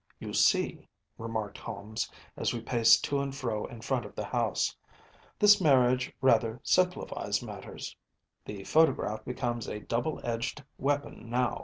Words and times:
“You 0.19 0.33
see,‚ÄĚ 0.33 0.87
remarked 1.19 1.59
Holmes, 1.59 2.09
as 2.35 2.55
we 2.55 2.59
paced 2.61 3.03
to 3.03 3.19
and 3.19 3.35
fro 3.35 3.65
in 3.67 3.81
front 3.81 4.03
of 4.03 4.15
the 4.15 4.25
house, 4.25 4.75
“this 5.37 5.61
marriage 5.61 6.11
rather 6.21 6.59
simplifies 6.63 7.43
matters. 7.43 7.95
The 8.45 8.63
photograph 8.63 9.23
becomes 9.23 9.67
a 9.67 9.79
double 9.81 10.19
edged 10.23 10.63
weapon 10.79 11.29
now. 11.29 11.59